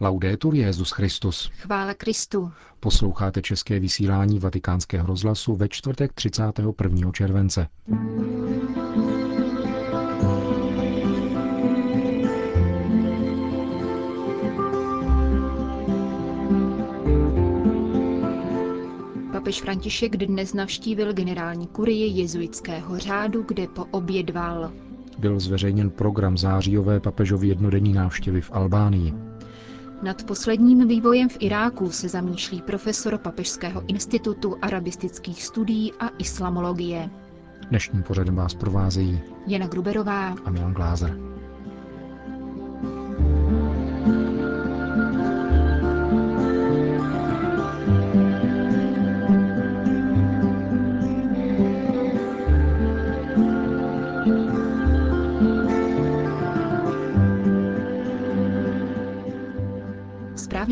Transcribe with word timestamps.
Laudetur 0.00 0.54
Jezus 0.54 0.90
Christus. 0.90 1.50
Chvála 1.60 1.94
Kristu. 1.94 2.52
Posloucháte 2.80 3.42
české 3.42 3.80
vysílání 3.80 4.38
Vatikánského 4.38 5.06
rozhlasu 5.06 5.56
ve 5.56 5.68
čtvrtek 5.68 6.12
31. 6.12 7.12
července. 7.12 7.68
Papež 19.32 19.60
František 19.60 20.16
dnes 20.16 20.54
navštívil 20.54 21.12
generální 21.12 21.66
kurii 21.66 22.20
jezuitského 22.20 22.98
řádu, 22.98 23.42
kde 23.42 23.68
poobědval. 23.68 24.72
Byl 25.18 25.40
zveřejněn 25.40 25.90
program 25.90 26.38
zářijové 26.38 27.00
papežovy 27.00 27.48
jednodenní 27.48 27.92
návštěvy 27.92 28.40
v 28.40 28.50
Albánii. 28.52 29.35
Nad 30.02 30.24
posledním 30.24 30.88
vývojem 30.88 31.28
v 31.28 31.36
Iráku 31.40 31.90
se 31.90 32.08
zamýšlí 32.08 32.62
profesor 32.62 33.18
Papežského 33.18 33.82
institutu 33.88 34.56
arabistických 34.62 35.42
studií 35.42 35.92
a 36.00 36.08
islamologie. 36.18 37.10
Dnešním 37.68 38.02
pořadem 38.02 38.34
vás 38.36 38.54
provázejí 38.54 39.20
Jana 39.46 39.66
Gruberová 39.66 40.34
a 40.44 40.50
Milan 40.50 40.74
Glázer. 40.74 41.35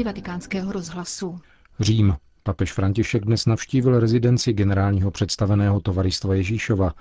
Vatikánského 0.05 0.73
rozhlasu. 0.73 1.41
Řím. 1.81 2.17
Papež 2.43 2.73
František 2.73 3.25
dnes 3.25 3.47
navštívil 3.47 4.01
rezidenci 4.01 4.53
generálního 4.53 5.11
představeného 5.11 5.81
tovaristva 5.81 6.35
Ježíšova, 6.35 6.93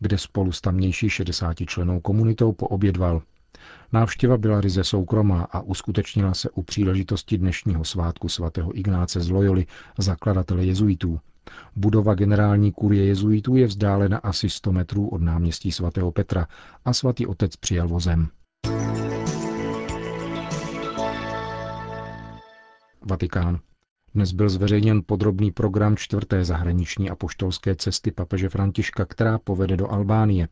kde 0.00 0.18
spolu 0.18 0.52
s 0.52 0.60
tamnější 0.60 1.10
60 1.10 1.56
členou 1.66 2.00
komunitou 2.00 2.52
poobědval. 2.52 3.22
Návštěva 3.92 4.36
byla 4.36 4.60
ryze 4.60 4.84
soukromá 4.84 5.42
a 5.42 5.60
uskutečnila 5.60 6.34
se 6.34 6.50
u 6.50 6.62
příležitosti 6.62 7.38
dnešního 7.38 7.84
svátku 7.84 8.28
svatého 8.28 8.78
Ignáce 8.78 9.20
z 9.20 9.30
Loyoli, 9.30 9.66
zakladatele 9.98 10.64
jezuitů. 10.64 11.20
Budova 11.76 12.14
generální 12.14 12.72
kurie 12.72 13.06
jezuitů 13.06 13.56
je 13.56 13.66
vzdálena 13.66 14.18
asi 14.18 14.50
100 14.50 14.72
metrů 14.72 15.08
od 15.08 15.22
náměstí 15.22 15.72
svatého 15.72 16.12
Petra 16.12 16.46
a 16.84 16.92
svatý 16.92 17.26
otec 17.26 17.56
přijel 17.56 17.88
vozem. 17.88 18.28
Vatikán. 23.04 23.58
Dnes 24.14 24.32
byl 24.32 24.48
zveřejněn 24.48 25.02
podrobný 25.06 25.50
program 25.50 25.96
čtvrté 25.96 26.44
zahraniční 26.44 27.10
a 27.10 27.16
poštolské 27.16 27.74
cesty 27.74 28.10
papeže 28.10 28.48
Františka, 28.48 29.04
která 29.04 29.38
povede 29.38 29.76
do 29.76 29.92
Albánie. 29.92 30.48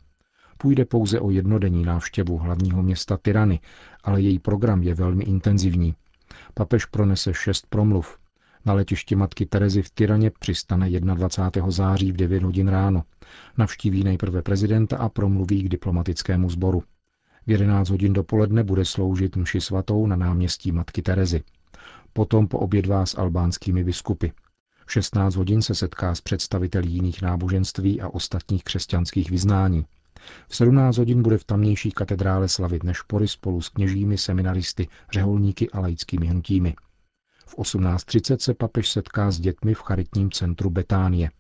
Půjde 0.59 0.85
pouze 0.85 1.21
o 1.21 1.31
jednodenní 1.31 1.85
návštěvu 1.85 2.39
hlavního 2.39 2.83
města 2.83 3.17
Tyrany, 3.17 3.61
ale 4.05 4.21
její 4.21 4.39
program 4.39 4.83
je 4.83 4.95
velmi 4.95 5.25
intenzivní. 5.25 5.95
Papež 6.55 6.85
pronese 6.85 7.35
šest 7.35 7.67
promluv. 7.69 8.19
Na 8.65 8.73
letišti 8.73 9.17
matky 9.17 9.47
Terezy 9.47 9.83
v 9.83 9.91
Tyraně 9.91 10.31
přistane 10.31 10.91
21. 10.91 11.71
září 11.71 12.13
v 12.13 12.17
9 12.17 12.43
hodin 12.43 12.69
ráno. 12.69 13.03
Navštíví 13.59 14.05
nejprve 14.05 14.43
prezidenta 14.43 14.97
a 14.97 15.09
promluví 15.09 15.63
k 15.63 15.69
diplomatickému 15.69 16.51
sboru. 16.51 16.83
V 17.47 17.51
11 17.51 17.91
hodin 17.91 18.13
dopoledne 18.13 18.65
bude 18.65 18.85
sloužit 18.85 19.37
mši 19.37 19.61
svatou 19.61 20.07
na 20.07 20.17
náměstí 20.17 20.73
matky 20.73 21.03
Terezy. 21.03 21.43
Potom 22.13 22.49
poobědvá 22.49 23.07
s 23.07 23.19
albánskými 23.19 23.85
biskupy. 23.85 24.29
V 24.87 24.93
16 24.93 25.35
hodin 25.37 25.63
se 25.63 25.75
setká 25.75 26.15
s 26.15 26.21
představiteli 26.21 26.89
jiných 26.89 27.23
náboženství 27.23 28.01
a 28.01 28.09
ostatních 28.09 28.65
křesťanských 28.65 29.31
vyznání. 29.31 29.87
V 30.49 30.57
17 30.57 30.97
hodin 30.97 31.23
bude 31.23 31.39
v 31.39 31.45
tamnější 31.45 31.91
katedrále 31.91 32.49
slavit 32.49 32.85
nešpory 32.85 33.29
spolu 33.29 33.63
s 33.63 33.69
kněžími, 33.69 34.19
seminaristy, 34.19 34.89
řeholníky 35.13 35.71
a 35.71 35.81
laickými 35.81 36.27
hnutími. 36.27 36.75
V 37.47 37.59
18.30 37.59 38.39
se 38.39 38.55
papež 38.55 38.91
setká 38.91 39.31
s 39.31 39.41
dětmi 39.41 39.75
v 39.75 39.83
charitním 39.83 40.31
centru 40.31 40.71
Betánie. 40.71 41.31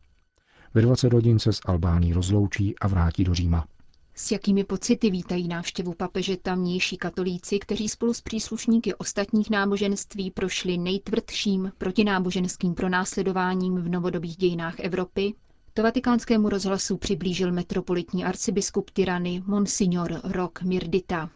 Ve 0.74 0.82
20 0.82 1.12
hodin 1.12 1.38
se 1.38 1.52
s 1.52 1.60
Albání 1.64 2.12
rozloučí 2.12 2.78
a 2.78 2.88
vrátí 2.88 3.24
do 3.24 3.34
Říma. 3.34 3.66
S 4.14 4.32
jakými 4.32 4.64
pocity 4.64 5.10
vítají 5.10 5.48
návštěvu 5.48 5.94
papeže 5.94 6.36
tamnější 6.36 6.96
katolíci, 6.96 7.58
kteří 7.58 7.88
spolu 7.88 8.14
s 8.14 8.20
příslušníky 8.20 8.94
ostatních 8.94 9.50
náboženství 9.50 10.30
prošli 10.30 10.78
nejtvrdším 10.78 11.72
protináboženským 11.78 12.74
pronásledováním 12.74 13.76
v 13.76 13.88
novodobých 13.88 14.36
dějinách 14.36 14.80
Evropy? 14.80 15.32
To 15.74 15.82
vatikánskému 15.82 16.48
rozhlasu 16.48 16.96
přiblížil 16.96 17.52
metropolitní 17.52 18.24
arcibiskup 18.24 18.90
Tyrany 18.90 19.42
Monsignor 19.46 20.20
Rock 20.24 20.62
Mirdita. 20.62 21.30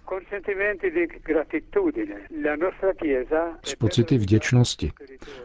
S 3.62 3.74
pocity 3.74 4.18
vděčnosti. 4.18 4.92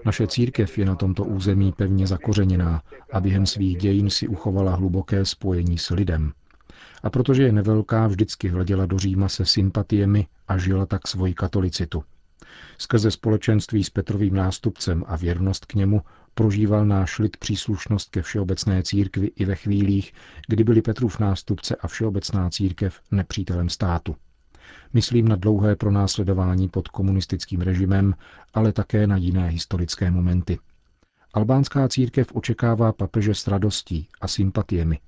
Naše 0.06 0.28
církev 0.28 0.78
je 0.78 0.86
na 0.86 0.96
tomto 0.96 1.24
území 1.24 1.72
pevně 1.78 2.08
zakořeněná 2.08 2.82
a 3.14 3.20
během 3.20 3.46
svých 3.46 3.78
dějin 3.78 4.10
si 4.10 4.28
uchovala 4.28 4.76
hluboké 4.76 5.26
spojení 5.26 5.78
s 5.78 5.90
lidem 5.90 6.32
a 7.04 7.10
protože 7.10 7.44
je 7.44 7.52
nevelká, 7.52 8.08
vždycky 8.08 8.48
hleděla 8.48 8.86
do 8.86 9.00
Říma 9.00 9.30
se 9.30 9.46
sympatiemi 9.46 10.28
a 10.48 10.58
žila 10.58 10.86
tak 10.86 11.08
svoji 11.08 11.34
katolicitu. 11.34 12.04
Skrze 12.78 13.12
společenství 13.12 13.84
s 13.84 13.90
Petrovým 13.90 14.36
nástupcem 14.36 15.04
a 15.08 15.16
věrnost 15.16 15.66
k 15.66 15.74
němu 15.74 16.02
prožíval 16.34 16.86
náš 16.86 17.20
lid 17.20 17.38
příslušnost 17.38 18.10
ke 18.10 18.22
všeobecné 18.22 18.84
církvi 18.84 19.28
i 19.28 19.46
ve 19.46 19.56
chvílích, 19.56 20.14
kdy 20.48 20.64
byli 20.64 20.82
Petrův 20.82 21.20
nástupce 21.20 21.76
a 21.76 21.88
všeobecná 21.88 22.50
církev 22.50 23.02
nepřítelem 23.12 23.70
státu. 23.70 24.16
Myslím 24.94 25.28
na 25.28 25.36
dlouhé 25.36 25.76
pronásledování 25.76 26.70
pod 26.70 26.88
komunistickým 26.88 27.62
režimem, 27.62 28.14
ale 28.54 28.72
také 28.72 29.08
na 29.08 29.18
jiné 29.18 29.48
historické 29.48 30.12
momenty. 30.12 30.60
Albánská 31.34 31.88
církev 31.88 32.28
očekává 32.34 32.94
papeže 32.94 33.36
s 33.36 33.48
radostí 33.48 34.08
a 34.22 34.28
sympatiemi, 34.28 35.00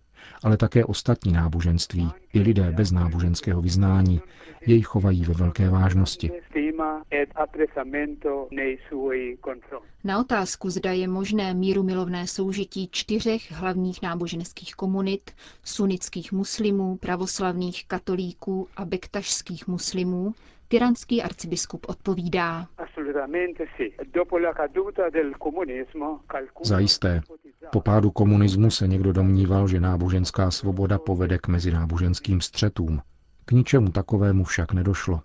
ale 0.44 0.58
také 0.58 0.86
ostatní 0.86 1.32
náboženství 1.32 2.10
i 2.34 2.40
lidé 2.40 2.72
bez 2.72 2.92
náboženského 2.92 3.62
vyznání 3.62 4.22
jej 4.68 4.82
chovají 4.82 5.26
ve 5.26 5.34
velké 5.34 5.70
vážnosti. 5.70 6.32
Na 10.04 10.20
otázku, 10.20 10.70
zda 10.70 10.92
je 10.92 11.08
možné 11.08 11.54
míru 11.54 11.84
milovné 11.84 12.28
soužití 12.28 12.90
čtyřech 12.92 13.52
hlavních 13.52 14.02
náboženských 14.02 14.76
komunit, 14.76 15.32
sunnických 15.64 16.32
muslimů, 16.32 16.98
pravoslavných 16.98 17.86
katolíků 17.88 18.68
a 18.78 18.86
bektašských 18.86 19.68
muslimů, 19.68 20.34
tyranský 20.72 21.22
arcibiskup 21.22 21.86
odpovídá. 21.90 22.68
Zajisté. 26.64 27.22
Po 27.72 27.82
pádu 27.82 28.12
komunismu 28.12 28.72
se 28.72 28.88
někdo 28.88 29.14
domníval, 29.14 29.68
že 29.68 29.80
náboženská 29.80 30.52
svoboda 30.52 31.00
povede 31.00 31.38
k 31.38 31.48
mezináboženským 31.48 32.42
střetům. 32.42 33.02
K 33.46 33.52
ničemu 33.52 33.90
takovému 33.90 34.44
však 34.44 34.74
nedošlo. 34.74 35.22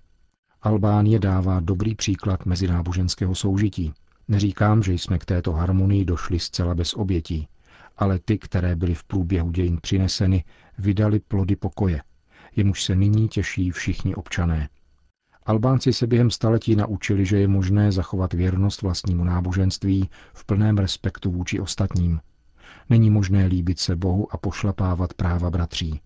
Albánie 0.63 1.19
dává 1.19 1.61
dobrý 1.61 1.95
příklad 1.95 2.47
mezináboženského 2.47 3.35
soužití. 3.35 3.93
Neříkám, 4.29 4.83
že 4.83 4.93
jsme 4.93 5.19
k 5.19 5.25
této 5.25 5.53
harmonii 5.53 6.05
došli 6.05 6.39
zcela 6.39 6.75
bez 6.75 6.95
obětí, 6.95 7.49
ale 7.97 8.19
ty, 8.19 8.39
které 8.39 8.77
byly 8.77 8.95
v 8.95 9.05
průběhu 9.05 9.51
dějin 9.51 9.79
přineseny, 9.83 10.45
vydali 10.79 11.21
plody 11.21 11.57
pokoje, 11.57 12.03
jemuž 12.57 12.85
se 12.85 12.95
nyní 12.97 13.29
těší 13.29 13.71
všichni 13.71 14.15
občané. 14.15 14.69
Albánci 15.47 15.93
se 15.93 16.07
během 16.07 16.31
staletí 16.31 16.77
naučili, 16.77 17.27
že 17.27 17.39
je 17.39 17.49
možné 17.49 17.93
zachovat 17.93 18.33
věrnost 18.33 18.83
vlastnímu 18.83 19.25
náboženství 19.25 20.11
v 20.35 20.45
plném 20.45 20.79
respektu 20.79 21.31
vůči 21.31 21.61
ostatním. 21.61 22.21
Není 22.91 23.11
možné 23.11 23.47
líbit 23.47 23.79
se 23.79 23.97
Bohu 23.97 24.35
a 24.35 24.37
pošlapávat 24.37 25.15
práva 25.15 25.51
bratří. 25.51 26.01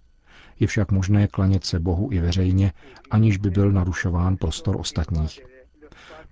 Je 0.61 0.67
však 0.67 0.93
možné 0.93 1.29
klanět 1.29 1.65
se 1.65 1.81
Bohu 1.81 2.09
i 2.13 2.21
veřejně, 2.21 2.73
aniž 3.11 3.37
by 3.37 3.51
byl 3.51 3.73
narušován 3.73 4.37
prostor 4.37 4.77
ostatních. 4.81 5.50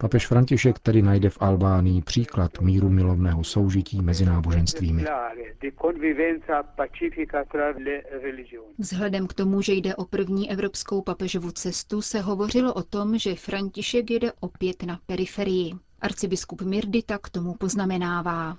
Papež 0.00 0.26
František 0.26 0.78
tedy 0.78 1.02
najde 1.02 1.30
v 1.30 1.38
Albánii 1.40 2.02
příklad 2.02 2.60
míru 2.60 2.88
milovného 2.88 3.44
soužití 3.44 4.02
mezi 4.02 4.24
náboženstvími. 4.24 5.04
Vzhledem 8.78 9.26
k 9.26 9.34
tomu, 9.34 9.62
že 9.62 9.72
jde 9.72 9.96
o 9.96 10.04
první 10.04 10.50
evropskou 10.50 11.02
papežovu 11.02 11.50
cestu, 11.50 12.02
se 12.02 12.20
hovořilo 12.20 12.74
o 12.74 12.82
tom, 12.82 13.18
že 13.18 13.34
František 13.34 14.10
jede 14.10 14.32
opět 14.40 14.82
na 14.82 14.98
periferii. 15.06 15.72
Arcibiskup 16.00 16.62
Mirdita 16.62 17.18
k 17.18 17.28
tomu 17.28 17.54
poznamenává. 17.54 18.56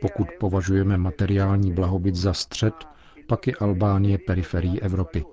Pokud 0.00 0.28
považujeme 0.40 0.96
materiální 0.98 1.72
blahobyt 1.72 2.14
za 2.14 2.34
střed, 2.34 2.74
pak 3.26 3.46
je 3.46 3.52
Albánie 3.60 4.18
periferií 4.18 4.82
Evropy. 4.82 5.24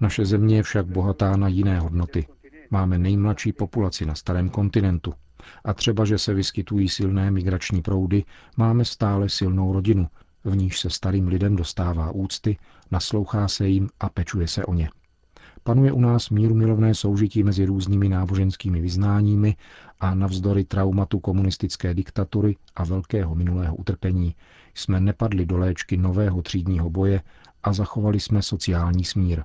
Naše 0.00 0.24
země 0.24 0.56
je 0.56 0.62
však 0.62 0.86
bohatá 0.86 1.36
na 1.36 1.48
jiné 1.48 1.78
hodnoty. 1.78 2.26
Máme 2.70 2.98
nejmladší 2.98 3.52
populaci 3.52 4.06
na 4.06 4.14
starém 4.14 4.48
kontinentu. 4.50 5.14
A 5.64 5.74
třeba, 5.74 6.04
že 6.04 6.18
se 6.18 6.34
vyskytují 6.34 6.88
silné 6.88 7.30
migrační 7.30 7.82
proudy, 7.82 8.24
máme 8.56 8.84
stále 8.84 9.28
silnou 9.28 9.72
rodinu, 9.72 10.08
v 10.44 10.56
níž 10.56 10.80
se 10.80 10.90
starým 10.90 11.28
lidem 11.28 11.56
dostává 11.56 12.10
úcty, 12.10 12.56
naslouchá 12.90 13.48
se 13.48 13.68
jim 13.68 13.88
a 14.00 14.08
pečuje 14.08 14.48
se 14.48 14.64
o 14.64 14.74
ně. 14.74 14.88
Panuje 15.62 15.92
u 15.92 16.00
nás 16.00 16.30
míru 16.30 16.54
milovné 16.54 16.94
soužití 16.94 17.42
mezi 17.42 17.64
různými 17.64 18.08
náboženskými 18.08 18.80
vyznáními 18.80 19.56
a 20.00 20.14
navzdory 20.14 20.64
traumatu 20.64 21.20
komunistické 21.20 21.94
diktatury 21.94 22.56
a 22.76 22.84
velkého 22.84 23.34
minulého 23.34 23.76
utrpení 23.76 24.34
jsme 24.74 25.00
nepadli 25.00 25.46
do 25.46 25.58
léčky 25.58 25.96
nového 25.96 26.42
třídního 26.42 26.90
boje 26.90 27.22
a 27.62 27.72
zachovali 27.72 28.20
jsme 28.20 28.42
sociální 28.42 29.04
smír. 29.04 29.42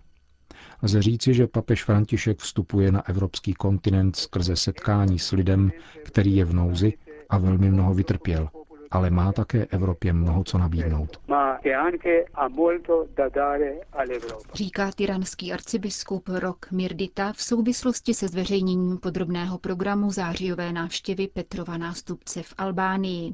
Lze 0.84 1.02
říci, 1.02 1.34
že 1.34 1.48
papež 1.48 1.84
František 1.84 2.40
vstupuje 2.40 2.92
na 2.92 3.08
evropský 3.10 3.54
kontinent 3.54 4.16
skrze 4.16 4.56
setkání 4.56 5.20
s 5.20 5.32
lidem, 5.32 5.72
který 6.06 6.36
je 6.36 6.46
v 6.46 6.54
nouzi 6.54 6.94
a 7.30 7.38
velmi 7.38 7.70
mnoho 7.70 7.94
vytrpěl, 7.94 8.50
ale 8.92 9.10
má 9.10 9.32
také 9.32 9.66
Evropě 9.66 10.14
mnoho 10.14 10.44
co 10.44 10.58
nabídnout. 10.58 11.20
Říká 14.54 14.92
tyranský 14.92 15.54
arcibiskup 15.54 16.30
Rok 16.30 16.72
Mirdita 16.72 17.34
v 17.34 17.42
souvislosti 17.42 18.14
se 18.14 18.28
zveřejněním 18.28 18.98
podrobného 18.98 19.58
programu 19.58 20.12
zářijové 20.12 20.72
návštěvy 20.74 21.28
Petrova 21.28 21.78
nástupce 21.78 22.44
v 22.44 22.54
Albánii. 22.58 23.34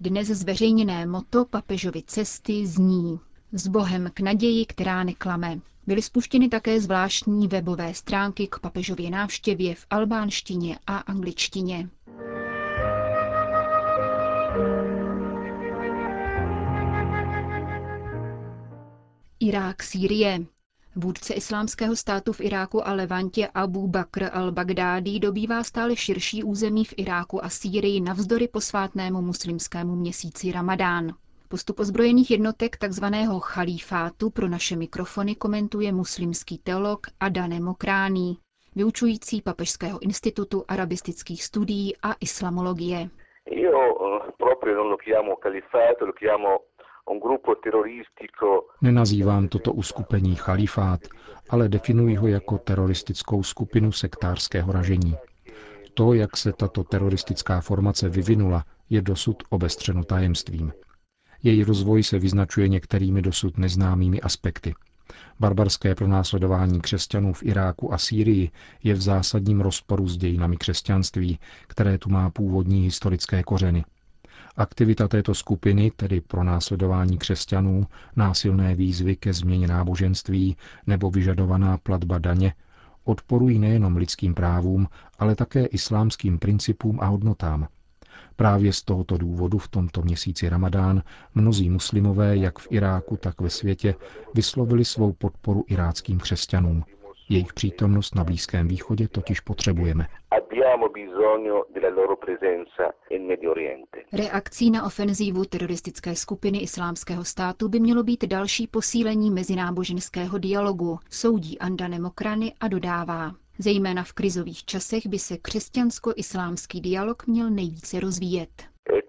Dnes 0.00 0.28
zveřejněné 0.28 1.06
moto 1.06 1.44
papežovy 1.44 2.02
cesty 2.06 2.66
zní 2.66 3.20
S 3.52 3.68
Bohem 3.68 4.10
k 4.14 4.20
naději, 4.20 4.66
která 4.66 5.04
neklame. 5.04 5.60
Byly 5.86 6.02
spuštěny 6.02 6.48
také 6.48 6.80
zvláštní 6.80 7.48
webové 7.48 7.94
stránky 7.94 8.46
k 8.46 8.58
papežově 8.58 9.10
návštěvě 9.10 9.74
v 9.74 9.86
albánštině 9.90 10.78
a 10.86 10.96
angličtině. 10.96 11.88
Irák, 19.40 19.82
Sýrie. 19.82 20.44
Vůdce 20.96 21.34
islámského 21.34 21.96
státu 21.96 22.32
v 22.32 22.40
Iráku 22.40 22.88
a 22.88 22.92
Levantě 22.92 23.48
Abu 23.54 23.88
Bakr 23.88 24.24
al-Baghdadi 24.24 25.20
dobývá 25.20 25.64
stále 25.64 25.96
širší 25.96 26.42
území 26.44 26.84
v 26.84 26.94
Iráku 26.96 27.44
a 27.44 27.48
Sýrii 27.48 28.00
navzdory 28.00 28.48
posvátnému 28.48 29.22
muslimskému 29.22 29.96
měsíci 29.96 30.52
Ramadán. 30.52 31.14
Postup 31.54 31.80
ozbrojených 31.80 32.30
jednotek 32.30 32.76
tzv. 32.76 33.04
chalífátu 33.40 34.30
pro 34.30 34.48
naše 34.48 34.76
mikrofony 34.76 35.34
komentuje 35.34 35.92
muslimský 35.92 36.58
teolog 36.58 37.06
Adane 37.20 37.60
Mokrání, 37.60 38.38
vyučující 38.76 39.42
Papežského 39.42 40.02
institutu 40.02 40.64
arabistických 40.68 41.44
studií 41.44 41.96
a 42.02 42.14
islamologie. 42.20 43.08
Io 43.50 43.80
eh, 43.80 44.32
proprio 44.38 44.74
non 44.76 44.88
lo 44.88 44.96
chiamo 44.96 45.36
califato, 45.42 46.06
lo 46.06 46.12
chiamo 46.12 46.58
Nenazývám 48.82 49.48
toto 49.48 49.72
uskupení 49.72 50.34
chalifát, 50.34 51.00
ale 51.50 51.68
definuji 51.68 52.16
ho 52.16 52.26
jako 52.26 52.58
teroristickou 52.58 53.42
skupinu 53.42 53.92
sektářského 53.92 54.72
ražení. 54.72 55.16
To, 55.94 56.14
jak 56.14 56.36
se 56.36 56.52
tato 56.52 56.84
teroristická 56.84 57.60
formace 57.60 58.08
vyvinula, 58.08 58.64
je 58.90 59.02
dosud 59.02 59.42
obestřeno 59.50 60.04
tajemstvím. 60.04 60.72
Její 61.44 61.64
rozvoj 61.64 62.02
se 62.02 62.18
vyznačuje 62.18 62.68
některými 62.68 63.22
dosud 63.22 63.58
neznámými 63.58 64.20
aspekty. 64.20 64.74
Barbarské 65.40 65.94
pronásledování 65.94 66.80
křesťanů 66.80 67.32
v 67.32 67.42
Iráku 67.42 67.94
a 67.94 67.98
Sýrii 67.98 68.50
je 68.82 68.94
v 68.94 69.00
zásadním 69.00 69.60
rozporu 69.60 70.08
s 70.08 70.16
dějinami 70.16 70.56
křesťanství, 70.56 71.38
které 71.66 71.98
tu 71.98 72.10
má 72.10 72.30
původní 72.30 72.82
historické 72.82 73.42
kořeny. 73.42 73.84
Aktivita 74.56 75.08
této 75.08 75.34
skupiny, 75.34 75.90
tedy 75.96 76.20
pro 76.20 76.44
následování 76.44 77.18
křesťanů, 77.18 77.86
násilné 78.16 78.74
výzvy 78.74 79.16
ke 79.16 79.32
změně 79.32 79.66
náboženství 79.68 80.56
nebo 80.86 81.10
vyžadovaná 81.10 81.78
platba 81.78 82.18
daně, 82.18 82.54
odporují 83.04 83.58
nejenom 83.58 83.96
lidským 83.96 84.34
právům, 84.34 84.88
ale 85.18 85.34
také 85.34 85.66
islámským 85.66 86.38
principům 86.38 86.98
a 87.00 87.06
hodnotám. 87.06 87.68
Právě 88.36 88.72
z 88.72 88.82
tohoto 88.82 89.18
důvodu 89.18 89.58
v 89.58 89.68
tomto 89.68 90.02
měsíci 90.02 90.48
Ramadán 90.48 91.02
mnozí 91.34 91.70
muslimové, 91.70 92.36
jak 92.36 92.58
v 92.58 92.66
Iráku, 92.70 93.16
tak 93.16 93.40
ve 93.40 93.50
světě, 93.50 93.94
vyslovili 94.34 94.84
svou 94.84 95.12
podporu 95.12 95.64
iráckým 95.68 96.18
křesťanům. 96.18 96.84
Jejich 97.28 97.52
přítomnost 97.52 98.14
na 98.14 98.24
Blízkém 98.24 98.68
východě 98.68 99.08
totiž 99.08 99.40
potřebujeme. 99.40 100.06
Reakcí 104.12 104.70
na 104.70 104.86
ofenzívu 104.86 105.44
teroristické 105.44 106.14
skupiny 106.14 106.58
islámského 106.58 107.24
státu 107.24 107.68
by 107.68 107.80
mělo 107.80 108.02
být 108.02 108.24
další 108.24 108.66
posílení 108.66 109.30
mezináboženského 109.30 110.38
dialogu, 110.38 110.98
soudí 111.10 111.58
Andane 111.58 111.98
Mokrany 111.98 112.52
a 112.60 112.68
dodává. 112.68 113.43
Zejména 113.58 114.04
v 114.04 114.12
krizových 114.12 114.64
časech 114.64 115.06
by 115.06 115.18
se 115.18 115.36
křesťansko-islámský 115.36 116.80
dialog 116.80 117.26
měl 117.26 117.50
nejvíce 117.50 118.00
rozvíjet. 118.00 118.62
E 118.90 119.02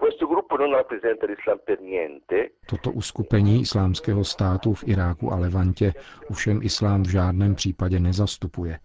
Toto 2.65 2.91
uskupení 2.91 3.61
islámského 3.61 4.23
státu 4.23 4.73
v 4.73 4.83
Iráku 4.87 5.33
a 5.33 5.35
Levantě 5.35 5.93
ovšem 6.29 6.59
islám 6.63 7.03
v 7.03 7.09
žádném 7.09 7.55
případě 7.55 7.99
nezastupuje. 7.99 8.79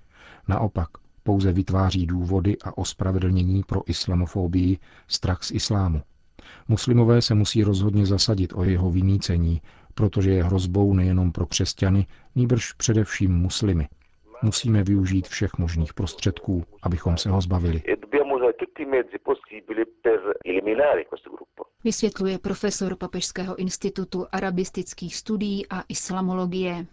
Naopak, 0.49 0.89
pouze 1.23 1.53
vytváří 1.53 2.07
důvody 2.07 2.57
a 2.65 2.79
ospravedlnění 2.79 3.63
pro 3.63 3.83
islamofobii, 3.87 4.79
strach 5.09 5.43
z 5.43 5.51
islámu. 5.51 6.03
Muslimové 6.69 7.23
se 7.23 7.35
musí 7.35 7.65
rozhodně 7.65 8.07
zasadit 8.07 8.53
o 8.55 8.65
jeho 8.65 8.91
vymícení, 8.91 9.63
protože 9.95 10.31
je 10.31 10.45
hrozbou 10.45 10.95
nejenom 10.95 11.33
pro 11.33 11.47
křesťany, 11.47 12.07
nýbrž 12.35 12.73
především 12.73 13.35
muslimy. 13.35 13.89
Musíme 14.43 14.83
využít 14.83 15.29
všech 15.29 15.51
možných 15.59 15.95
prostředků, 15.95 16.65
abychom 16.83 17.17
se 17.17 17.31
ho 17.31 17.41
zbavili. 17.41 17.83
Vysvětluje 21.85 22.39
profesor 22.39 22.97
Papežského 22.97 23.57
institutu 23.57 24.27
arabistických 24.33 25.17
studií 25.17 25.67
a 25.71 25.83
islamologie. 25.89 26.87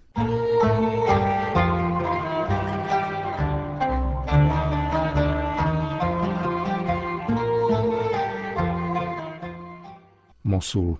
Mosul. 10.43 10.97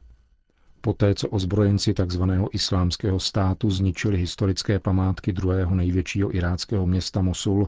Poté, 0.87 1.15
co 1.15 1.27
ozbrojenci 1.27 1.93
tzv. 1.93 2.23
islámského 2.51 3.19
státu 3.19 3.69
zničili 3.69 4.17
historické 4.17 4.79
památky 4.79 5.33
druhého 5.33 5.75
největšího 5.75 6.35
iráckého 6.35 6.87
města 6.87 7.21
Mosul, 7.21 7.67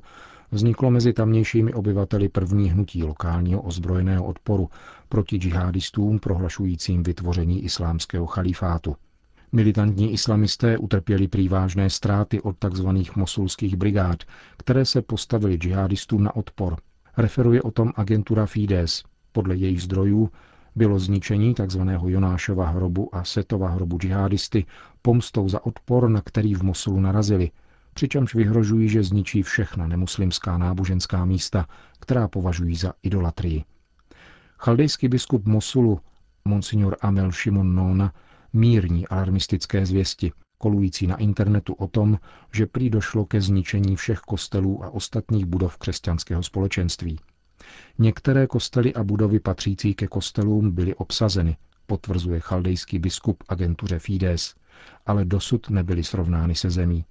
vzniklo 0.52 0.92
mezi 0.92 1.14
tamnějšími 1.14 1.74
obyvateli 1.74 2.30
první 2.30 2.70
hnutí 2.70 3.04
lokálního 3.04 3.62
ozbrojeného 3.62 4.26
odporu 4.26 4.70
proti 5.10 5.38
džihadistům 5.38 6.20
prohlašujícím 6.20 7.04
vytvoření 7.04 7.64
islámského 7.64 8.26
chalifátu. 8.26 8.96
Militantní 9.52 10.14
islamisté 10.14 10.78
utrpěli 10.78 11.28
prý 11.28 11.48
vážné 11.48 11.90
ztráty 11.90 12.42
od 12.42 12.56
tzv. 12.70 12.88
mosulských 13.16 13.76
brigád, 13.76 14.24
které 14.58 14.86
se 14.86 15.02
postavili 15.02 15.56
džihadistům 15.56 16.24
na 16.24 16.36
odpor. 16.36 16.76
Referuje 17.18 17.62
o 17.62 17.72
tom 17.72 17.92
agentura 17.96 18.46
Fides. 18.46 19.04
Podle 19.32 19.56
jejich 19.56 19.82
zdrojů 19.82 20.30
bylo 20.76 21.00
zničení 21.00 21.54
tzv. 21.54 21.82
Jonášova 22.06 22.70
hrobu 22.70 23.16
a 23.16 23.24
Setova 23.24 23.70
hrobu 23.70 23.98
džihadisty 23.98 24.66
pomstou 25.02 25.50
za 25.50 25.66
odpor, 25.66 26.10
na 26.10 26.22
který 26.22 26.56
v 26.56 26.64
Mosulu 26.64 27.00
narazili, 27.00 27.52
přičemž 27.94 28.36
vyhrožují, 28.36 28.90
že 28.90 29.04
zničí 29.04 29.44
všechna 29.44 29.88
nemuslimská 29.88 30.58
náboženská 30.58 31.26
místa, 31.26 31.66
která 32.00 32.28
považují 32.28 32.76
za 32.76 32.94
idolatrii. 33.04 33.64
Chaldejský 34.58 35.08
biskup 35.08 35.46
Mosulu, 35.46 36.00
monsignor 36.46 36.98
Amel 37.02 37.32
Shimon 37.32 37.76
Nona, 37.76 38.14
mírní 38.54 39.08
alarmistické 39.08 39.86
zvěsti, 39.86 40.32
kolující 40.58 41.08
na 41.08 41.16
internetu 41.16 41.74
o 41.74 41.88
tom, 41.88 42.20
že 42.54 42.66
prý 42.66 42.90
došlo 42.90 43.26
ke 43.26 43.42
zničení 43.42 43.96
všech 43.96 44.20
kostelů 44.20 44.84
a 44.84 44.90
ostatních 44.90 45.46
budov 45.46 45.78
křesťanského 45.78 46.44
společenství. 46.44 47.20
Některé 47.98 48.48
kostely 48.48 48.94
a 48.94 49.04
budovy 49.04 49.39
patřící 49.39 49.94
ke 49.94 50.08
kostelům 50.08 50.72
byly 50.72 50.96
obsazeny, 50.96 51.58
potvrzuje 51.88 52.39
chaldejský 52.39 53.00
biskup 53.00 53.44
agentuře 53.50 54.00
Fides, 54.00 54.56
ale 55.06 55.25
dosud 55.25 55.70
nebyly 55.70 56.04
srovnány 56.04 56.56
se 56.56 56.70
zemí. 56.70 57.06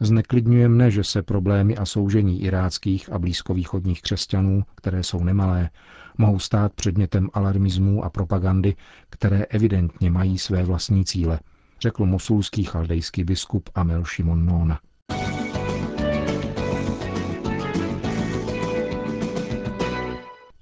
Zneklidňuje 0.00 0.68
mne, 0.68 0.90
že 0.90 1.04
se 1.04 1.22
problémy 1.22 1.76
a 1.76 1.86
soužení 1.86 2.42
iráckých 2.42 3.12
a 3.12 3.18
blízkovýchodních 3.18 4.02
křesťanů, 4.02 4.62
které 4.74 5.02
jsou 5.02 5.24
nemalé, 5.24 5.70
mohou 6.18 6.38
stát 6.38 6.72
předmětem 6.72 7.30
alarmismů 7.34 8.04
a 8.04 8.10
propagandy, 8.10 8.76
které 9.10 9.44
evidentně 9.44 10.10
mají 10.10 10.38
své 10.38 10.62
vlastní 10.64 11.04
cíle, 11.04 11.40
řekl 11.80 12.06
mosulský 12.06 12.64
chaldejský 12.64 13.24
biskup 13.24 13.70
Amel 13.74 14.04
Shimon 14.04 14.46
Nona. 14.46 14.80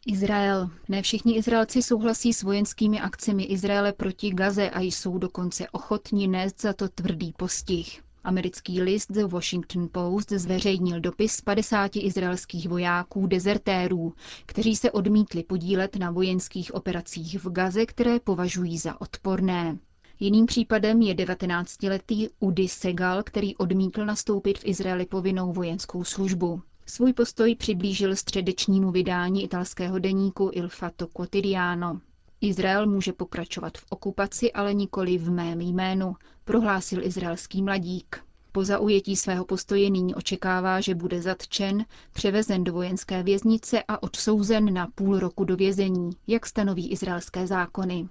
Izrael. 0.06 0.70
Ne 0.88 1.02
všichni 1.02 1.36
Izraelci 1.36 1.82
souhlasí 1.82 2.32
s 2.32 2.42
vojenskými 2.42 3.00
akcemi 3.00 3.42
Izraele 3.44 3.92
proti 3.92 4.30
Gaze 4.30 4.70
a 4.70 4.80
jsou 4.80 5.18
dokonce 5.18 5.68
ochotní 5.70 6.28
nést 6.28 6.60
za 6.60 6.72
to 6.72 6.88
tvrdý 6.88 7.32
postih. 7.32 8.02
Americký 8.24 8.82
list 8.82 9.12
The 9.12 9.24
Washington 9.26 9.88
Post 9.92 10.28
zveřejnil 10.32 11.00
dopis 11.00 11.40
50 11.40 11.96
izraelských 11.96 12.68
vojáků 12.68 13.26
dezertérů, 13.26 14.12
kteří 14.46 14.76
se 14.76 14.90
odmítli 14.90 15.42
podílet 15.42 15.96
na 15.96 16.10
vojenských 16.10 16.74
operacích 16.74 17.44
v 17.44 17.50
Gaze, 17.52 17.86
které 17.86 18.20
považují 18.20 18.78
za 18.78 19.00
odporné. 19.00 19.78
Jiným 20.20 20.46
případem 20.46 21.02
je 21.02 21.14
19-letý 21.14 22.28
Udi 22.40 22.68
Segal, 22.68 23.22
který 23.22 23.56
odmítl 23.56 24.04
nastoupit 24.04 24.58
v 24.58 24.66
Izraeli 24.66 25.06
povinnou 25.06 25.52
vojenskou 25.52 26.04
službu. 26.04 26.62
Svůj 26.86 27.12
postoj 27.12 27.54
přiblížil 27.54 28.16
středečnímu 28.16 28.90
vydání 28.90 29.44
italského 29.44 29.98
deníku 29.98 30.50
Il 30.54 30.68
Fatto 30.68 31.06
Quotidiano. 31.06 32.00
Izrael 32.40 32.86
může 32.86 33.12
pokračovat 33.12 33.78
v 33.78 33.84
okupaci, 33.90 34.52
ale 34.52 34.74
nikoli 34.74 35.18
v 35.18 35.30
mém 35.30 35.60
jménu, 35.60 36.14
prohlásil 36.44 37.04
izraelský 37.04 37.62
mladík. 37.62 38.24
Po 38.52 38.64
zaujetí 38.64 39.16
svého 39.16 39.44
postoje 39.44 39.90
nyní 39.90 40.14
očekává, 40.14 40.80
že 40.80 40.94
bude 40.94 41.22
zatčen, 41.22 41.84
převezen 42.12 42.64
do 42.64 42.72
vojenské 42.72 43.22
věznice 43.22 43.82
a 43.88 44.02
odsouzen 44.02 44.74
na 44.74 44.86
půl 44.94 45.18
roku 45.18 45.44
do 45.44 45.56
vězení, 45.56 46.10
jak 46.26 46.46
stanoví 46.46 46.92
izraelské 46.92 47.46
zákony. 47.46 48.08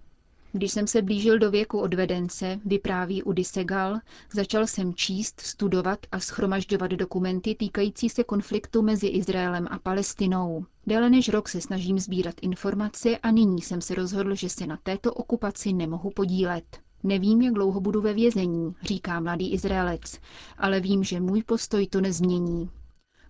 Když 0.53 0.71
jsem 0.71 0.87
se 0.87 1.01
blížil 1.01 1.39
do 1.39 1.51
věku 1.51 1.79
odvedence, 1.79 2.59
vypráví 2.65 3.23
Udi 3.23 3.43
Segal, 3.43 3.99
začal 4.33 4.67
jsem 4.67 4.93
číst, 4.93 5.41
studovat 5.41 5.99
a 6.11 6.19
schromažďovat 6.19 6.91
dokumenty 6.91 7.55
týkající 7.55 8.09
se 8.09 8.23
konfliktu 8.23 8.81
mezi 8.81 9.07
Izraelem 9.07 9.67
a 9.71 9.79
Palestinou. 9.79 10.65
Déle 10.87 11.09
než 11.09 11.29
rok 11.29 11.49
se 11.49 11.61
snažím 11.61 11.99
sbírat 11.99 12.35
informace 12.41 13.17
a 13.17 13.31
nyní 13.31 13.61
jsem 13.61 13.81
se 13.81 13.95
rozhodl, 13.95 14.35
že 14.35 14.49
se 14.49 14.67
na 14.67 14.77
této 14.83 15.13
okupaci 15.13 15.73
nemohu 15.73 16.09
podílet. 16.09 16.79
Nevím, 17.03 17.41
jak 17.41 17.53
dlouho 17.53 17.81
budu 17.81 18.01
ve 18.01 18.13
vězení, 18.13 18.75
říká 18.81 19.19
mladý 19.19 19.53
Izraelec, 19.53 20.19
ale 20.57 20.79
vím, 20.79 21.03
že 21.03 21.19
můj 21.19 21.43
postoj 21.43 21.87
to 21.87 22.01
nezmění. 22.01 22.69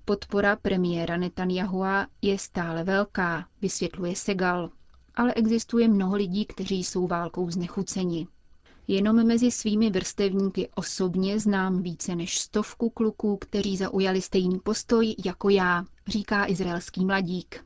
Podpora 0.05 0.55
premiéra 0.55 1.17
Netanyahua 1.17 2.07
je 2.21 2.37
stále 2.39 2.83
velká, 2.83 3.45
vysvětluje 3.61 4.15
Segal 4.15 4.69
ale 5.21 5.33
existuje 5.33 5.87
mnoho 5.87 6.15
lidí, 6.15 6.45
kteří 6.45 6.83
jsou 6.83 7.07
válkou 7.07 7.49
znechuceni. 7.51 8.27
Jenom 8.87 9.27
mezi 9.27 9.51
svými 9.51 9.89
vrstevníky 9.89 10.69
osobně 10.75 11.39
znám 11.39 11.81
více 11.81 12.15
než 12.15 12.39
stovku 12.39 12.89
kluků, 12.89 13.37
kteří 13.37 13.77
zaujali 13.77 14.21
stejný 14.21 14.59
postoj 14.59 15.15
jako 15.25 15.49
já, 15.49 15.85
říká 16.07 16.45
izraelský 16.49 17.05
mladík. 17.05 17.65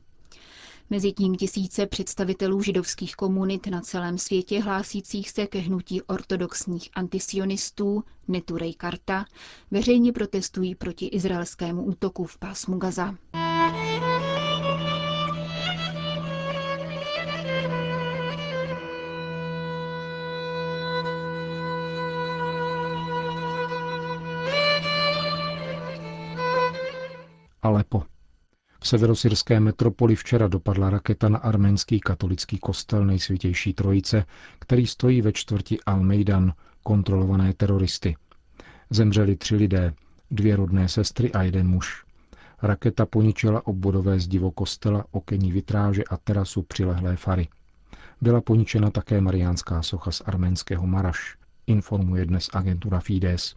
Mezi 0.90 1.12
tím 1.12 1.34
tisíce 1.34 1.86
představitelů 1.86 2.62
židovských 2.62 3.16
komunit 3.16 3.66
na 3.66 3.80
celém 3.80 4.18
světě 4.18 4.60
hlásících 4.60 5.30
se 5.30 5.46
ke 5.46 5.58
hnutí 5.58 6.02
ortodoxních 6.02 6.90
antisionistů 6.94 8.04
Neturej 8.28 8.74
Karta 8.74 9.24
veřejně 9.70 10.12
protestují 10.12 10.74
proti 10.74 11.06
izraelskému 11.06 11.82
útoku 11.84 12.24
v 12.24 12.38
pásmu 12.38 12.78
Gaza. 12.78 13.14
Alepo. 27.66 28.02
V 28.80 28.88
severosyrské 28.88 29.60
metropoli 29.60 30.16
včera 30.16 30.48
dopadla 30.48 30.90
raketa 30.90 31.28
na 31.28 31.38
arménský 31.38 32.00
katolický 32.00 32.58
kostel 32.58 33.06
nejsvětější 33.06 33.74
trojice, 33.74 34.24
který 34.58 34.86
stojí 34.86 35.22
ve 35.22 35.32
čtvrti 35.32 35.78
Al-Mejdan, 35.86 36.52
kontrolované 36.82 37.54
teroristy. 37.54 38.16
Zemřeli 38.90 39.36
tři 39.36 39.56
lidé, 39.56 39.94
dvě 40.30 40.56
rodné 40.56 40.88
sestry 40.88 41.32
a 41.32 41.42
jeden 41.42 41.68
muž. 41.68 42.04
Raketa 42.62 43.06
poničila 43.06 43.66
obvodové 43.66 44.20
zdivo 44.20 44.50
kostela, 44.50 45.04
okenní 45.10 45.52
vitráže 45.52 46.04
a 46.04 46.16
terasu 46.16 46.62
přilehlé 46.62 47.16
fary. 47.16 47.48
Byla 48.20 48.40
poničena 48.40 48.90
také 48.90 49.20
mariánská 49.20 49.82
socha 49.82 50.10
z 50.10 50.22
arménského 50.26 50.86
Maraš, 50.86 51.36
informuje 51.66 52.26
dnes 52.26 52.48
agentura 52.52 53.00
Fides. 53.00 53.56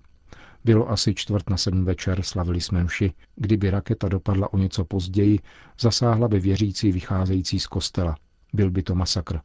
Bylo 0.65 0.89
asi 0.89 1.15
čtvrt 1.15 1.49
na 1.49 1.57
sedm 1.57 1.85
večer, 1.85 2.21
slavili 2.21 2.61
jsme 2.61 2.83
mši. 2.83 3.13
Kdyby 3.35 3.69
raketa 3.69 4.07
dopadla 4.09 4.53
o 4.53 4.57
něco 4.57 4.85
později, 4.85 5.39
zasáhla 5.79 6.27
by 6.27 6.39
věřící 6.39 6.91
vycházející 6.91 7.59
z 7.59 7.67
kostela. 7.67 8.15
Byl 8.53 8.71
by 8.71 8.83
to 8.83 8.95
masakr. 8.95 9.39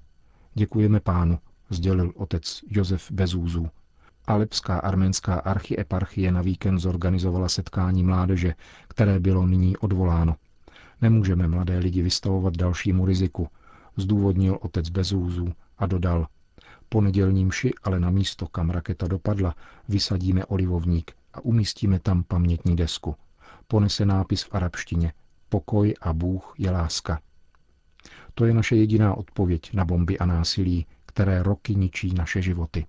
Děkujeme 0.54 1.00
pánu, 1.00 1.38
sdělil 1.70 2.12
otec 2.16 2.60
Josef 2.70 3.10
Bezúzů. 3.10 3.68
Alepská 4.26 4.78
arménská 4.78 5.34
archieparchie 5.34 6.32
na 6.32 6.42
víkend 6.42 6.78
zorganizovala 6.78 7.48
setkání 7.48 8.04
mládeže, 8.04 8.54
které 8.88 9.20
bylo 9.20 9.46
nyní 9.46 9.76
odvoláno. 9.76 10.36
Nemůžeme 11.00 11.48
mladé 11.48 11.78
lidi 11.78 12.02
vystavovat 12.02 12.56
dalšímu 12.56 13.06
riziku, 13.06 13.48
zdůvodnil 13.96 14.58
otec 14.60 14.88
Bezúzů 14.88 15.52
a 15.78 15.86
dodal, 15.86 16.26
po 16.88 17.00
nedělním 17.00 17.50
ale 17.82 18.00
na 18.00 18.10
místo, 18.10 18.46
kam 18.46 18.70
raketa 18.70 19.08
dopadla, 19.08 19.54
vysadíme 19.88 20.44
olivovník 20.44 21.12
a 21.34 21.40
umístíme 21.40 21.98
tam 21.98 22.22
pamětní 22.22 22.76
desku. 22.76 23.16
Ponese 23.68 24.06
nápis 24.06 24.42
v 24.42 24.54
arabštině 24.54 25.12
Pokoj 25.48 25.94
a 26.00 26.12
Bůh 26.12 26.54
je 26.58 26.70
láska. 26.70 27.20
To 28.34 28.44
je 28.44 28.54
naše 28.54 28.76
jediná 28.76 29.14
odpověď 29.14 29.72
na 29.74 29.84
bomby 29.84 30.18
a 30.18 30.26
násilí, 30.26 30.86
které 31.06 31.42
roky 31.42 31.74
ničí 31.74 32.14
naše 32.14 32.42
životy. 32.42 32.86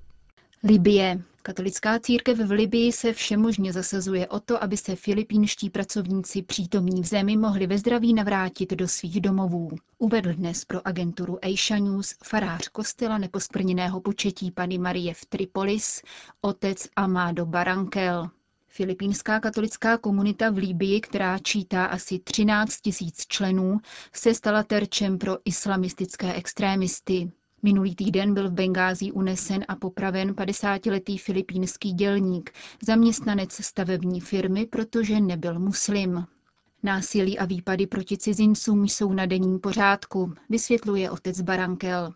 Libie. 0.63 1.21
Katolická 1.41 1.99
církev 1.99 2.37
v 2.37 2.51
Libii 2.51 2.91
se 2.91 3.13
všemožně 3.13 3.73
zasazuje 3.73 4.27
o 4.27 4.39
to, 4.39 4.63
aby 4.63 4.77
se 4.77 4.95
filipínští 4.95 5.69
pracovníci 5.69 6.41
přítomní 6.41 7.01
v 7.01 7.05
zemi 7.05 7.37
mohli 7.37 7.67
ve 7.67 7.77
zdraví 7.77 8.13
navrátit 8.13 8.73
do 8.73 8.87
svých 8.87 9.21
domovů. 9.21 9.71
Uvedl 9.97 10.33
dnes 10.33 10.65
pro 10.65 10.87
agenturu 10.87 11.45
Asia 11.45 11.79
News 11.79 12.15
farář 12.23 12.67
kostela 12.67 13.17
neposkvrněného 13.17 14.01
početí 14.01 14.51
Pany 14.51 14.77
Marie 14.77 15.13
v 15.13 15.25
Tripolis, 15.25 16.01
otec 16.41 16.87
Amado 16.95 17.45
Barankel. 17.45 18.29
Filipínská 18.67 19.39
katolická 19.39 19.97
komunita 19.97 20.49
v 20.49 20.57
Líbii, 20.57 21.01
která 21.01 21.39
čítá 21.39 21.85
asi 21.85 22.19
13 22.19 22.81
tisíc 22.81 23.27
členů, 23.27 23.79
se 24.13 24.33
stala 24.33 24.63
terčem 24.63 25.17
pro 25.17 25.37
islamistické 25.45 26.33
extrémisty. 26.33 27.31
Minulý 27.65 27.95
týden 27.95 28.33
byl 28.33 28.49
v 28.49 28.53
Bengází 28.53 29.11
unesen 29.11 29.65
a 29.67 29.75
popraven 29.75 30.31
50-letý 30.31 31.17
filipínský 31.17 31.93
dělník, 31.93 32.51
zaměstnanec 32.83 33.53
stavební 33.53 34.21
firmy, 34.21 34.65
protože 34.65 35.19
nebyl 35.19 35.59
muslim. 35.59 36.25
Násilí 36.83 37.39
a 37.39 37.45
výpady 37.45 37.87
proti 37.87 38.17
cizincům 38.17 38.87
jsou 38.87 39.13
na 39.13 39.25
denním 39.25 39.59
pořádku, 39.59 40.33
vysvětluje 40.49 41.11
otec 41.11 41.41
Barankel. 41.41 42.13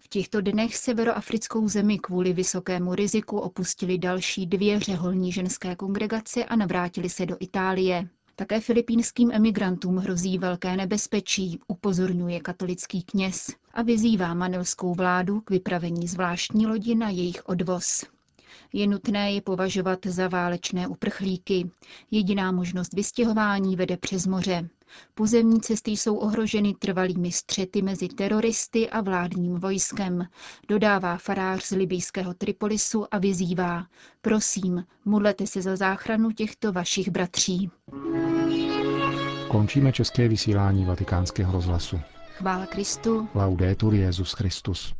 V 0.00 0.08
těchto 0.08 0.40
dnech 0.40 0.76
severoafrickou 0.76 1.68
zemi 1.68 1.98
kvůli 1.98 2.32
vysokému 2.32 2.94
riziku 2.94 3.38
opustili 3.38 3.98
další 3.98 4.46
dvě 4.46 4.80
řeholní 4.80 5.32
ženské 5.32 5.76
kongregace 5.76 6.44
a 6.44 6.56
navrátili 6.56 7.08
se 7.08 7.26
do 7.26 7.36
Itálie. 7.40 8.08
Také 8.40 8.60
filipínským 8.60 9.30
emigrantům 9.32 9.96
hrozí 9.96 10.38
velké 10.38 10.76
nebezpečí, 10.76 11.60
upozorňuje 11.68 12.40
katolický 12.40 13.02
kněz 13.02 13.46
a 13.74 13.82
vyzývá 13.82 14.34
manilskou 14.34 14.94
vládu 14.94 15.40
k 15.40 15.50
vypravení 15.50 16.08
zvláštní 16.08 16.66
lodi 16.66 16.94
na 16.94 17.10
jejich 17.10 17.48
odvoz. 17.48 18.04
Je 18.72 18.86
nutné 18.86 19.32
je 19.32 19.40
považovat 19.40 19.98
za 20.06 20.28
válečné 20.28 20.88
uprchlíky. 20.88 21.70
Jediná 22.10 22.52
možnost 22.52 22.92
vystěhování 22.94 23.76
vede 23.76 23.96
přes 23.96 24.26
moře. 24.26 24.68
Pozemní 25.14 25.60
cesty 25.60 25.90
jsou 25.90 26.16
ohroženy 26.16 26.74
trvalými 26.74 27.32
střety 27.32 27.82
mezi 27.82 28.08
teroristy 28.08 28.90
a 28.90 29.00
vládním 29.00 29.54
vojskem, 29.54 30.26
dodává 30.68 31.16
farář 31.16 31.64
z 31.64 31.70
libijského 31.70 32.34
Tripolisu 32.34 33.06
a 33.10 33.18
vyzývá. 33.18 33.86
Prosím, 34.20 34.84
modlete 35.04 35.46
se 35.46 35.62
za 35.62 35.76
záchranu 35.76 36.30
těchto 36.32 36.72
vašich 36.72 37.10
bratří. 37.10 37.70
Končíme 39.48 39.92
české 39.92 40.28
vysílání 40.28 40.84
vatikánského 40.84 41.52
rozhlasu. 41.52 42.00
Chvála 42.36 42.66
Kristu. 42.66 43.28
Laudetur 43.34 43.94
Jezus 43.94 44.32
Christus. 44.32 44.94